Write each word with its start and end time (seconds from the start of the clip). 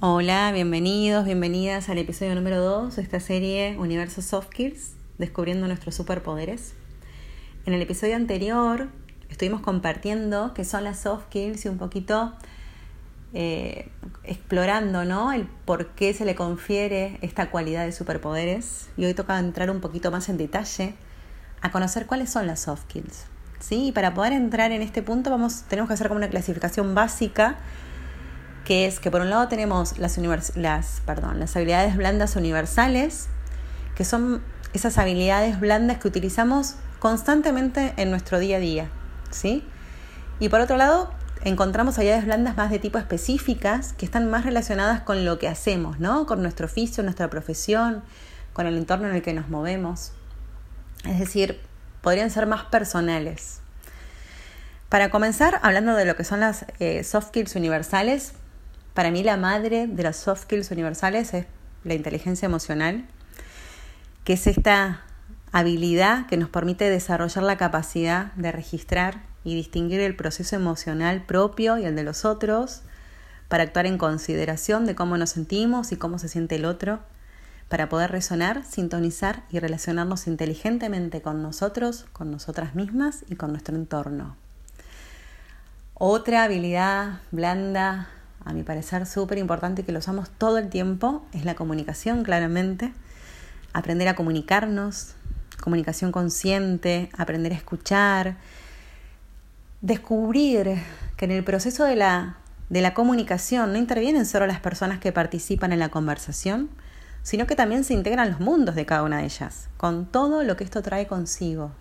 Hola, 0.00 0.52
bienvenidos, 0.52 1.24
bienvenidas 1.24 1.88
al 1.88 1.98
episodio 1.98 2.32
número 2.36 2.62
2 2.62 2.94
de 2.94 3.02
esta 3.02 3.18
serie 3.18 3.76
Universo 3.80 4.22
Soft 4.22 4.50
Skills, 4.52 4.92
descubriendo 5.18 5.66
nuestros 5.66 5.96
superpoderes. 5.96 6.74
En 7.66 7.74
el 7.74 7.82
episodio 7.82 8.14
anterior 8.14 8.90
estuvimos 9.28 9.60
compartiendo 9.60 10.54
qué 10.54 10.64
son 10.64 10.84
las 10.84 11.00
soft 11.00 11.24
skills 11.24 11.64
y 11.64 11.68
un 11.68 11.78
poquito 11.78 12.32
eh, 13.34 13.90
explorando 14.22 15.04
¿no? 15.04 15.32
el 15.32 15.46
por 15.64 15.88
qué 15.88 16.14
se 16.14 16.24
le 16.24 16.36
confiere 16.36 17.18
esta 17.20 17.50
cualidad 17.50 17.84
de 17.84 17.90
superpoderes. 17.90 18.90
Y 18.96 19.04
hoy 19.04 19.14
toca 19.14 19.36
entrar 19.36 19.68
un 19.68 19.80
poquito 19.80 20.12
más 20.12 20.28
en 20.28 20.36
detalle 20.36 20.94
a 21.60 21.72
conocer 21.72 22.06
cuáles 22.06 22.30
son 22.30 22.46
las 22.46 22.60
soft 22.60 22.82
skills. 22.82 23.24
¿sí? 23.58 23.88
Y 23.88 23.90
para 23.90 24.14
poder 24.14 24.32
entrar 24.32 24.70
en 24.70 24.80
este 24.80 25.02
punto 25.02 25.28
vamos, 25.30 25.62
tenemos 25.62 25.88
que 25.88 25.94
hacer 25.94 26.06
como 26.06 26.18
una 26.18 26.30
clasificación 26.30 26.94
básica 26.94 27.56
que 28.68 28.84
es 28.84 29.00
que 29.00 29.10
por 29.10 29.22
un 29.22 29.30
lado 29.30 29.48
tenemos 29.48 29.96
las, 29.96 30.18
las, 30.54 31.00
perdón, 31.06 31.40
las 31.40 31.56
habilidades 31.56 31.96
blandas 31.96 32.36
universales, 32.36 33.28
que 33.94 34.04
son 34.04 34.42
esas 34.74 34.98
habilidades 34.98 35.58
blandas 35.58 35.96
que 35.96 36.06
utilizamos 36.06 36.74
constantemente 36.98 37.94
en 37.96 38.10
nuestro 38.10 38.38
día 38.38 38.58
a 38.58 38.60
día, 38.60 38.90
¿sí? 39.30 39.64
Y 40.38 40.50
por 40.50 40.60
otro 40.60 40.76
lado, 40.76 41.10
encontramos 41.44 41.96
habilidades 41.96 42.26
blandas 42.26 42.58
más 42.58 42.70
de 42.70 42.78
tipo 42.78 42.98
específicas, 42.98 43.94
que 43.94 44.04
están 44.04 44.28
más 44.28 44.44
relacionadas 44.44 45.00
con 45.00 45.24
lo 45.24 45.38
que 45.38 45.48
hacemos, 45.48 45.98
¿no? 45.98 46.26
Con 46.26 46.42
nuestro 46.42 46.66
oficio, 46.66 47.02
nuestra 47.02 47.30
profesión, 47.30 48.02
con 48.52 48.66
el 48.66 48.76
entorno 48.76 49.08
en 49.08 49.14
el 49.14 49.22
que 49.22 49.32
nos 49.32 49.48
movemos. 49.48 50.12
Es 51.06 51.18
decir, 51.18 51.58
podrían 52.02 52.30
ser 52.30 52.46
más 52.46 52.64
personales. 52.64 53.60
Para 54.90 55.10
comenzar, 55.10 55.58
hablando 55.62 55.94
de 55.94 56.04
lo 56.04 56.16
que 56.16 56.24
son 56.24 56.40
las 56.40 56.66
eh, 56.80 57.02
soft 57.02 57.28
skills 57.28 57.56
universales, 57.56 58.34
para 58.98 59.12
mí 59.12 59.22
la 59.22 59.36
madre 59.36 59.86
de 59.86 60.02
las 60.02 60.16
soft 60.16 60.42
skills 60.42 60.72
universales 60.72 61.32
es 61.32 61.46
la 61.84 61.94
inteligencia 61.94 62.46
emocional, 62.46 63.04
que 64.24 64.32
es 64.32 64.48
esta 64.48 65.02
habilidad 65.52 66.26
que 66.26 66.36
nos 66.36 66.48
permite 66.48 66.90
desarrollar 66.90 67.44
la 67.44 67.56
capacidad 67.56 68.32
de 68.32 68.50
registrar 68.50 69.22
y 69.44 69.54
distinguir 69.54 70.00
el 70.00 70.16
proceso 70.16 70.56
emocional 70.56 71.24
propio 71.24 71.78
y 71.78 71.84
el 71.84 71.94
de 71.94 72.02
los 72.02 72.24
otros, 72.24 72.82
para 73.46 73.62
actuar 73.62 73.86
en 73.86 73.98
consideración 73.98 74.84
de 74.84 74.96
cómo 74.96 75.16
nos 75.16 75.30
sentimos 75.30 75.92
y 75.92 75.96
cómo 75.96 76.18
se 76.18 76.28
siente 76.28 76.56
el 76.56 76.64
otro, 76.64 76.98
para 77.68 77.88
poder 77.88 78.10
resonar, 78.10 78.64
sintonizar 78.64 79.44
y 79.48 79.60
relacionarnos 79.60 80.26
inteligentemente 80.26 81.22
con 81.22 81.40
nosotros, 81.40 82.06
con 82.12 82.32
nosotras 82.32 82.74
mismas 82.74 83.24
y 83.28 83.36
con 83.36 83.52
nuestro 83.52 83.76
entorno. 83.76 84.34
Otra 85.94 86.42
habilidad 86.42 87.20
blanda, 87.30 88.08
a 88.44 88.52
mi 88.52 88.62
parecer 88.62 89.06
súper 89.06 89.38
importante 89.38 89.84
que 89.84 89.92
lo 89.92 89.98
usamos 89.98 90.30
todo 90.30 90.58
el 90.58 90.68
tiempo, 90.68 91.26
es 91.32 91.44
la 91.44 91.54
comunicación, 91.54 92.22
claramente. 92.24 92.92
Aprender 93.72 94.08
a 94.08 94.14
comunicarnos, 94.14 95.14
comunicación 95.60 96.12
consciente, 96.12 97.10
aprender 97.16 97.52
a 97.52 97.56
escuchar, 97.56 98.36
descubrir 99.80 100.78
que 101.16 101.24
en 101.24 101.30
el 101.32 101.44
proceso 101.44 101.84
de 101.84 101.96
la, 101.96 102.38
de 102.68 102.80
la 102.80 102.94
comunicación 102.94 103.72
no 103.72 103.78
intervienen 103.78 104.26
solo 104.26 104.46
las 104.46 104.60
personas 104.60 104.98
que 104.98 105.12
participan 105.12 105.72
en 105.72 105.78
la 105.78 105.90
conversación, 105.90 106.70
sino 107.22 107.46
que 107.46 107.56
también 107.56 107.84
se 107.84 107.94
integran 107.94 108.30
los 108.30 108.40
mundos 108.40 108.74
de 108.74 108.86
cada 108.86 109.02
una 109.02 109.18
de 109.18 109.24
ellas, 109.24 109.68
con 109.76 110.06
todo 110.06 110.42
lo 110.42 110.56
que 110.56 110.64
esto 110.64 110.82
trae 110.82 111.06
consigo. 111.06 111.72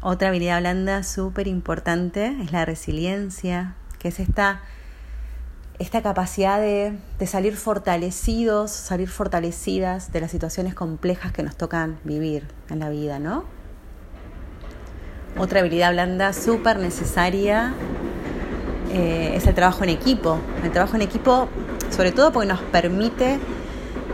Otra 0.00 0.28
habilidad 0.28 0.60
blanda 0.60 1.02
súper 1.02 1.48
importante 1.48 2.36
es 2.40 2.52
la 2.52 2.64
resiliencia, 2.64 3.74
que 3.98 4.08
es 4.08 4.20
esta 4.20 4.62
esta 5.78 6.02
capacidad 6.02 6.60
de, 6.60 6.98
salir 7.26 7.56
fortalecidos, 7.56 8.70
salir 8.70 9.08
fortalecidas 9.08 10.12
de 10.12 10.20
las 10.20 10.30
situaciones 10.30 10.74
complejas 10.74 11.32
que 11.32 11.42
nos 11.42 11.56
tocan 11.56 11.98
vivir 12.04 12.48
en 12.68 12.80
la 12.80 12.90
vida, 12.90 13.18
¿no? 13.18 13.44
Otra 15.38 15.60
habilidad 15.60 15.92
blanda 15.92 16.32
súper 16.32 16.78
necesaria 16.78 17.74
eh, 18.90 19.32
es 19.34 19.46
el 19.46 19.54
trabajo 19.54 19.84
en 19.84 19.90
equipo. 19.90 20.38
El 20.64 20.72
trabajo 20.72 20.96
en 20.96 21.02
equipo, 21.02 21.48
sobre 21.90 22.10
todo 22.10 22.32
porque 22.32 22.48
nos 22.48 22.60
permite 22.60 23.38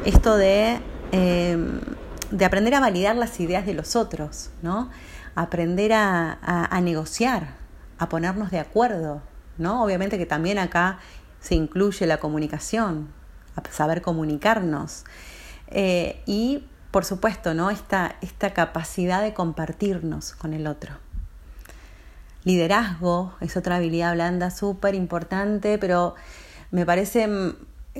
esto 0.05 0.37
de, 0.37 0.81
em, 1.13 1.81
de 2.31 2.45
aprender 2.45 2.75
a 2.75 2.81
validar 2.81 3.17
las 3.17 3.41
ideas 3.41 3.65
de 3.65 3.73
los 3.73 3.97
otros, 3.97 4.51
¿no? 4.61 4.91
Aprender 5.35 5.95
a, 5.95 6.39
a 6.43 6.81
negociar, 6.83 7.55
a 7.99 8.09
ponernos 8.11 8.51
de 8.51 8.59
acuerdo, 8.59 9.23
¿no? 9.59 9.85
Obviamente 9.85 10.19
que 10.19 10.27
también 10.27 10.59
acá 10.59 10.99
se 11.41 11.55
incluye 11.55 12.07
la 12.07 12.19
comunicación, 12.19 13.09
saber 13.71 14.03
comunicarnos. 14.03 15.05
Eh, 15.69 16.23
y, 16.27 16.67
por 16.91 17.05
supuesto, 17.05 17.55
¿no? 17.55 17.71
esta, 17.71 18.17
esta 18.21 18.55
capacidad 18.55 19.23
de 19.23 19.35
compartirnos 19.35 20.33
con 20.33 20.55
el 20.55 20.67
otro. 20.67 20.95
Liderazgo 22.45 23.35
es 23.41 23.57
otra 23.57 23.77
habilidad 23.77 24.15
blanda 24.15 24.51
súper 24.51 24.95
importante, 24.95 25.79
pero 25.79 26.15
me 26.71 26.85
parece 26.85 27.27
mm, 27.27 27.55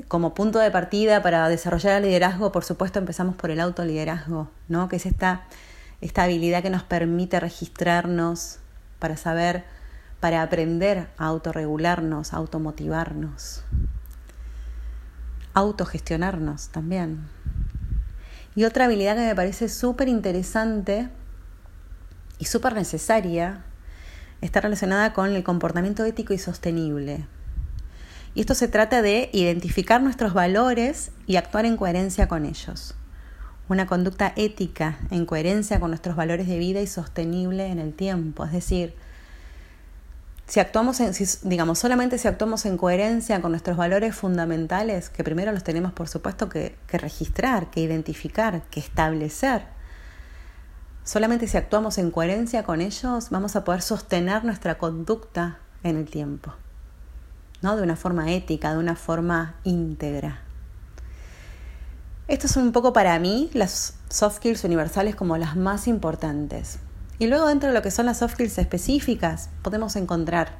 como 0.07 0.33
punto 0.33 0.59
de 0.59 0.71
partida 0.71 1.23
para 1.23 1.47
desarrollar 1.49 1.97
el 1.97 2.03
liderazgo, 2.03 2.51
por 2.51 2.63
supuesto, 2.63 2.99
empezamos 2.99 3.35
por 3.35 3.49
el 3.49 3.59
autoliderazgo, 3.59 4.49
¿no? 4.67 4.87
que 4.87 4.97
es 4.97 5.05
esta, 5.05 5.45
esta 6.01 6.23
habilidad 6.23 6.61
que 6.61 6.69
nos 6.69 6.83
permite 6.83 7.39
registrarnos 7.39 8.59
para 8.99 9.17
saber 9.17 9.63
para 10.25 10.41
aprender 10.41 11.07
a 11.19 11.27
autorregularnos, 11.27 12.33
a 12.33 12.37
automotivarnos, 12.37 13.63
autogestionarnos 15.53 16.69
también. 16.69 17.27
Y 18.55 18.63
otra 18.63 18.85
habilidad 18.85 19.17
que 19.17 19.27
me 19.27 19.35
parece 19.35 19.69
súper 19.69 20.07
interesante 20.07 21.09
y 22.39 22.45
súper 22.45 22.73
necesaria 22.73 23.65
está 24.41 24.61
relacionada 24.61 25.13
con 25.13 25.31
el 25.31 25.43
comportamiento 25.43 26.03
ético 26.05 26.33
y 26.33 26.39
sostenible. 26.39 27.27
Y 28.33 28.39
esto 28.39 28.55
se 28.55 28.67
trata 28.67 29.03
de 29.03 29.29
identificar 29.31 30.01
nuestros 30.01 30.33
valores 30.33 31.11
y 31.27 31.35
actuar 31.35 31.67
en 31.67 31.77
coherencia 31.77 32.27
con 32.27 32.47
ellos. 32.47 32.95
Una 33.69 33.85
conducta 33.85 34.33
ética 34.35 34.97
en 35.11 35.27
coherencia 35.27 35.79
con 35.79 35.91
nuestros 35.91 36.15
valores 36.15 36.47
de 36.47 36.57
vida 36.57 36.81
y 36.81 36.87
sostenible 36.87 37.67
en 37.67 37.77
el 37.77 37.93
tiempo. 37.93 38.43
Es 38.43 38.53
decir, 38.53 38.95
si 40.47 40.59
actuamos 40.59 40.99
en, 40.99 41.13
digamos, 41.43 41.79
solamente 41.79 42.17
si 42.17 42.27
actuamos 42.27 42.65
en 42.65 42.77
coherencia 42.77 43.41
con 43.41 43.51
nuestros 43.51 43.77
valores 43.77 44.15
fundamentales, 44.15 45.09
que 45.09 45.23
primero 45.23 45.51
los 45.51 45.63
tenemos 45.63 45.91
por 45.93 46.07
supuesto 46.07 46.49
que, 46.49 46.77
que 46.87 46.97
registrar, 46.97 47.71
que 47.71 47.81
identificar, 47.81 48.61
que 48.69 48.79
establecer, 48.79 49.63
solamente 51.03 51.47
si 51.47 51.57
actuamos 51.57 51.97
en 51.97 52.11
coherencia 52.11 52.63
con 52.63 52.81
ellos 52.81 53.29
vamos 53.29 53.55
a 53.55 53.63
poder 53.63 53.81
sostener 53.81 54.43
nuestra 54.43 54.77
conducta 54.77 55.59
en 55.83 55.97
el 55.97 56.05
tiempo, 56.05 56.53
¿no? 57.61 57.75
De 57.75 57.83
una 57.83 57.95
forma 57.95 58.31
ética, 58.31 58.71
de 58.71 58.79
una 58.79 58.95
forma 58.95 59.55
íntegra. 59.63 60.41
Esto 62.27 62.47
es 62.47 62.57
un 62.57 62.71
poco 62.71 62.91
para 62.91 63.17
mí 63.19 63.51
las 63.53 63.95
soft 64.09 64.37
skills 64.37 64.63
universales 64.63 65.15
como 65.15 65.37
las 65.37 65.55
más 65.55 65.87
importantes. 65.87 66.79
Y 67.17 67.27
luego 67.27 67.47
dentro 67.47 67.69
de 67.69 67.75
lo 67.75 67.81
que 67.81 67.91
son 67.91 68.05
las 68.05 68.19
soft 68.19 68.33
skills 68.33 68.57
específicas, 68.57 69.49
podemos 69.61 69.95
encontrar, 69.95 70.51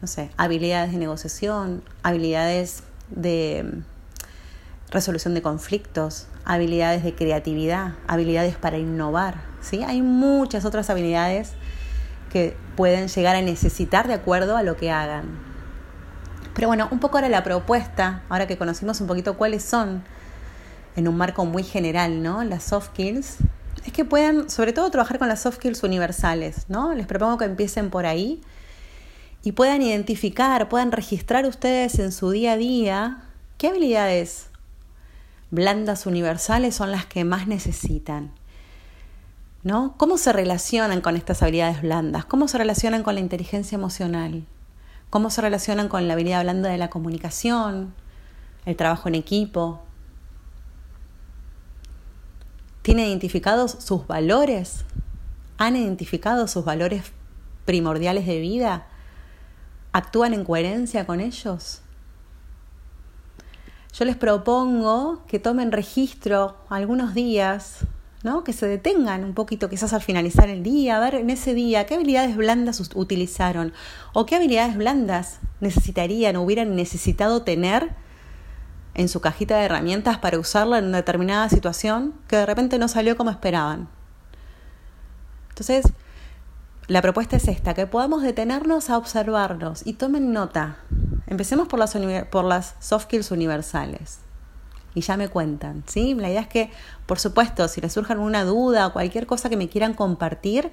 no 0.00 0.08
sé, 0.08 0.30
habilidades 0.36 0.92
de 0.92 0.98
negociación, 0.98 1.82
habilidades 2.02 2.82
de 3.10 3.64
mm, 3.64 4.90
resolución 4.90 5.34
de 5.34 5.42
conflictos, 5.42 6.28
habilidades 6.44 7.04
de 7.04 7.14
creatividad, 7.14 7.94
habilidades 8.06 8.56
para 8.56 8.78
innovar, 8.78 9.42
¿sí? 9.60 9.82
Hay 9.82 10.00
muchas 10.00 10.64
otras 10.64 10.88
habilidades 10.88 11.52
que 12.30 12.56
pueden 12.76 13.08
llegar 13.08 13.36
a 13.36 13.42
necesitar 13.42 14.08
de 14.08 14.14
acuerdo 14.14 14.56
a 14.56 14.62
lo 14.62 14.76
que 14.76 14.90
hagan. 14.90 15.38
Pero 16.54 16.68
bueno, 16.68 16.88
un 16.90 17.00
poco 17.00 17.18
ahora 17.18 17.28
la 17.28 17.44
propuesta, 17.44 18.22
ahora 18.30 18.46
que 18.46 18.56
conocimos 18.56 19.00
un 19.02 19.06
poquito 19.06 19.36
cuáles 19.36 19.62
son 19.62 20.02
en 20.96 21.08
un 21.08 21.16
marco 21.16 21.44
muy 21.44 21.62
general, 21.62 22.22
¿no? 22.22 22.44
Las 22.44 22.64
soft 22.64 22.88
skills, 22.88 23.36
es 23.84 23.92
que 23.92 24.04
puedan, 24.04 24.48
sobre 24.48 24.72
todo, 24.72 24.90
trabajar 24.90 25.18
con 25.18 25.28
las 25.28 25.42
soft 25.42 25.56
skills 25.56 25.82
universales, 25.82 26.66
¿no? 26.68 26.94
Les 26.94 27.06
propongo 27.06 27.38
que 27.38 27.44
empiecen 27.44 27.90
por 27.90 28.06
ahí 28.06 28.40
y 29.42 29.52
puedan 29.52 29.82
identificar, 29.82 30.68
puedan 30.68 30.92
registrar 30.92 31.46
ustedes 31.46 31.98
en 31.98 32.12
su 32.12 32.30
día 32.30 32.52
a 32.52 32.56
día 32.56 33.24
qué 33.58 33.68
habilidades 33.68 34.48
blandas 35.50 36.06
universales 36.06 36.74
son 36.74 36.90
las 36.90 37.06
que 37.06 37.24
más 37.24 37.46
necesitan. 37.46 38.32
¿No? 39.64 39.94
¿Cómo 39.96 40.18
se 40.18 40.32
relacionan 40.32 41.00
con 41.00 41.16
estas 41.16 41.40
habilidades 41.42 41.82
blandas? 41.82 42.24
¿Cómo 42.24 42.48
se 42.48 42.58
relacionan 42.58 43.04
con 43.04 43.14
la 43.14 43.20
inteligencia 43.20 43.76
emocional? 43.76 44.44
¿Cómo 45.08 45.30
se 45.30 45.40
relacionan 45.40 45.88
con 45.88 46.08
la 46.08 46.14
habilidad 46.14 46.42
blanda 46.42 46.68
de 46.68 46.78
la 46.78 46.90
comunicación, 46.90 47.94
el 48.66 48.74
trabajo 48.76 49.08
en 49.08 49.14
equipo, 49.14 49.82
¿Tienen 52.82 53.06
identificados 53.06 53.76
sus 53.80 54.06
valores? 54.06 54.84
¿Han 55.58 55.76
identificado 55.76 56.46
sus 56.48 56.64
valores 56.64 57.04
primordiales 57.64 58.26
de 58.26 58.40
vida? 58.40 58.86
¿Actúan 59.92 60.34
en 60.34 60.44
coherencia 60.44 61.06
con 61.06 61.20
ellos? 61.20 61.82
yo 63.92 64.04
les 64.06 64.16
propongo 64.16 65.22
que 65.26 65.38
tomen 65.38 65.70
registro 65.70 66.56
algunos 66.70 67.14
días, 67.14 67.80
¿no? 68.22 68.42
Que 68.42 68.54
se 68.54 68.66
detengan 68.66 69.22
un 69.24 69.34
poquito 69.34 69.68
quizás 69.68 69.92
al 69.92 70.00
finalizar 70.00 70.48
el 70.48 70.62
día, 70.62 70.96
a 70.96 71.00
ver 71.00 71.16
en 71.16 71.28
ese 71.28 71.52
día 71.52 71.84
qué 71.84 71.96
habilidades 71.96 72.36
blandas 72.36 72.80
utilizaron 72.94 73.72
o 74.14 74.24
qué 74.24 74.36
habilidades 74.36 74.76
blandas 74.76 75.40
necesitarían 75.60 76.36
o 76.36 76.42
hubieran 76.42 76.74
necesitado 76.74 77.42
tener 77.42 77.90
en 78.94 79.08
su 79.08 79.20
cajita 79.20 79.56
de 79.56 79.64
herramientas 79.64 80.18
para 80.18 80.38
usarla 80.38 80.78
en 80.78 80.86
una 80.86 80.98
determinada 80.98 81.48
situación 81.48 82.14
que 82.28 82.36
de 82.36 82.46
repente 82.46 82.78
no 82.78 82.88
salió 82.88 83.16
como 83.16 83.30
esperaban. 83.30 83.88
Entonces, 85.50 85.92
la 86.88 87.00
propuesta 87.00 87.36
es 87.36 87.48
esta, 87.48 87.74
que 87.74 87.86
podamos 87.86 88.22
detenernos 88.22 88.90
a 88.90 88.98
observarnos 88.98 89.86
y 89.86 89.94
tomen 89.94 90.32
nota. 90.32 90.78
Empecemos 91.26 91.68
por 91.68 91.78
las, 91.78 91.96
por 92.30 92.44
las 92.44 92.74
soft 92.80 93.04
skills 93.04 93.30
universales. 93.30 94.18
Y 94.94 95.00
ya 95.00 95.16
me 95.16 95.28
cuentan, 95.28 95.84
¿sí? 95.86 96.14
La 96.14 96.28
idea 96.28 96.42
es 96.42 96.48
que, 96.48 96.70
por 97.06 97.18
supuesto, 97.18 97.66
si 97.68 97.80
les 97.80 97.92
surge 97.92 98.12
alguna 98.12 98.44
duda 98.44 98.86
o 98.86 98.92
cualquier 98.92 99.26
cosa 99.26 99.48
que 99.48 99.56
me 99.56 99.70
quieran 99.70 99.94
compartir, 99.94 100.70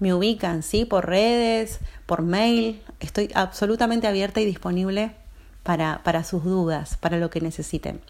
me 0.00 0.12
ubican, 0.12 0.62
¿sí? 0.62 0.84
Por 0.84 1.06
redes, 1.06 1.80
por 2.04 2.20
mail. 2.20 2.82
Estoy 3.00 3.30
absolutamente 3.34 4.06
abierta 4.06 4.40
y 4.40 4.44
disponible 4.44 5.16
para, 5.64 6.02
para 6.04 6.22
sus 6.22 6.44
dudas, 6.44 6.96
para 6.98 7.18
lo 7.18 7.30
que 7.30 7.40
necesiten. 7.40 8.00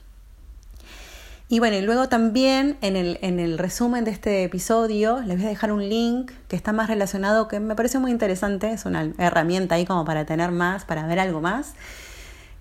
Y 1.49 1.59
bueno, 1.61 1.77
y 1.77 1.83
luego 1.83 2.09
también 2.09 2.77
en 2.81 2.97
el, 2.97 3.19
en 3.23 3.39
el 3.39 3.59
resumen 3.59 4.05
de 4.05 4.11
este 4.11 4.45
episodio 4.45 5.21
les 5.21 5.37
voy 5.37 5.47
a 5.47 5.49
dejar 5.51 5.73
un 5.73 5.89
link 5.89 6.33
que 6.49 6.57
está 6.57 6.73
más 6.73 6.89
relacionado, 6.89 7.49
que 7.49 7.61
me 7.61 7.75
parece 7.77 7.99
muy 7.99 8.11
interesante, 8.11 8.73
es 8.73 8.87
una 8.87 9.13
herramienta 9.19 9.75
ahí 9.75 9.85
como 9.85 10.05
para 10.05 10.25
tener 10.25 10.51
más, 10.51 10.85
para 10.85 11.07
ver 11.07 11.21
algo 11.21 11.41
más, 11.41 11.75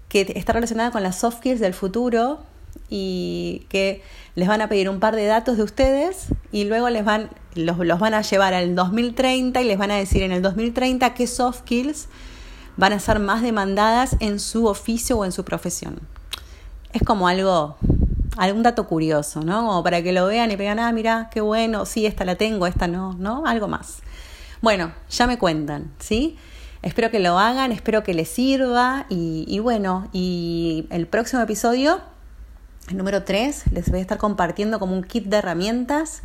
que 0.09 0.33
está 0.35 0.53
relacionada 0.53 0.91
con 0.91 1.01
las 1.01 1.17
soft 1.17 1.37
skills 1.37 1.59
del 1.59 1.73
futuro 1.73 2.39
y 2.89 3.65
que 3.69 4.03
les 4.35 4.47
van 4.47 4.61
a 4.61 4.67
pedir 4.67 4.89
un 4.89 4.99
par 4.99 5.15
de 5.15 5.25
datos 5.25 5.57
de 5.57 5.63
ustedes 5.63 6.27
y 6.51 6.65
luego 6.65 6.89
les 6.89 7.05
van, 7.05 7.29
los, 7.55 7.77
los 7.79 7.99
van 7.99 8.13
a 8.13 8.21
llevar 8.21 8.53
al 8.53 8.75
2030 8.75 9.61
y 9.61 9.65
les 9.65 9.77
van 9.77 9.91
a 9.91 9.95
decir 9.95 10.23
en 10.23 10.33
el 10.33 10.41
2030 10.41 11.13
qué 11.13 11.25
soft 11.25 11.59
skills 11.61 12.09
van 12.77 12.93
a 12.93 12.99
ser 12.99 13.19
más 13.19 13.41
demandadas 13.41 14.15
en 14.19 14.39
su 14.39 14.67
oficio 14.67 15.17
o 15.17 15.25
en 15.25 15.31
su 15.31 15.43
profesión. 15.45 15.99
Es 16.91 17.03
como 17.03 17.27
algo 17.27 17.77
algún 18.37 18.63
dato 18.63 18.87
curioso, 18.87 19.41
¿no? 19.41 19.67
Como 19.67 19.83
para 19.83 20.01
que 20.01 20.11
lo 20.11 20.25
vean 20.25 20.51
y 20.51 20.55
vean, 20.55 20.79
ah, 20.79 20.91
mira, 20.91 21.29
qué 21.31 21.41
bueno, 21.41 21.85
sí, 21.85 22.05
esta 22.05 22.25
la 22.25 22.35
tengo, 22.35 22.67
esta 22.67 22.87
no, 22.87 23.13
¿no? 23.13 23.45
Algo 23.45 23.67
más. 23.67 23.99
Bueno, 24.61 24.91
ya 25.09 25.27
me 25.27 25.37
cuentan, 25.37 25.91
¿sí? 25.99 26.37
Espero 26.81 27.11
que 27.11 27.19
lo 27.19 27.37
hagan, 27.37 27.71
espero 27.71 28.03
que 28.03 28.13
les 28.13 28.29
sirva 28.29 29.05
y, 29.09 29.45
y 29.47 29.59
bueno, 29.59 30.09
y 30.11 30.87
el 30.89 31.07
próximo 31.07 31.41
episodio, 31.41 32.01
el 32.89 32.97
número 32.97 33.23
3, 33.23 33.71
les 33.71 33.89
voy 33.89 33.99
a 33.99 34.01
estar 34.01 34.17
compartiendo 34.17 34.79
como 34.79 34.93
un 34.93 35.03
kit 35.03 35.25
de 35.25 35.37
herramientas 35.37 36.23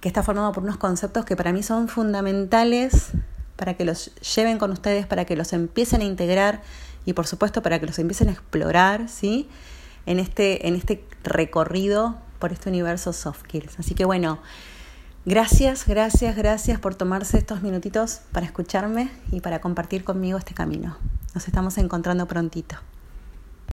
que 0.00 0.08
está 0.08 0.22
formado 0.22 0.52
por 0.52 0.62
unos 0.62 0.76
conceptos 0.76 1.24
que 1.24 1.36
para 1.36 1.52
mí 1.52 1.62
son 1.62 1.88
fundamentales 1.88 3.12
para 3.60 3.74
que 3.74 3.84
los 3.84 4.10
lleven 4.34 4.56
con 4.56 4.70
ustedes, 4.70 5.04
para 5.04 5.26
que 5.26 5.36
los 5.36 5.52
empiecen 5.52 6.00
a 6.00 6.04
integrar 6.04 6.62
y 7.04 7.12
por 7.12 7.26
supuesto 7.26 7.62
para 7.62 7.78
que 7.78 7.84
los 7.84 7.98
empiecen 7.98 8.30
a 8.30 8.32
explorar, 8.32 9.10
¿sí? 9.10 9.50
en 10.06 10.18
este, 10.18 10.66
en 10.66 10.76
este 10.76 11.04
recorrido 11.22 12.16
por 12.38 12.52
este 12.52 12.70
universo 12.70 13.12
soft 13.12 13.42
skills. 13.44 13.78
Así 13.78 13.94
que 13.94 14.06
bueno, 14.06 14.38
gracias, 15.26 15.86
gracias, 15.86 16.36
gracias 16.36 16.80
por 16.80 16.94
tomarse 16.94 17.36
estos 17.36 17.60
minutitos 17.60 18.22
para 18.32 18.46
escucharme 18.46 19.10
y 19.30 19.42
para 19.42 19.60
compartir 19.60 20.04
conmigo 20.04 20.38
este 20.38 20.54
camino. 20.54 20.96
Nos 21.34 21.46
estamos 21.46 21.76
encontrando 21.76 22.26
prontito. 22.26 22.76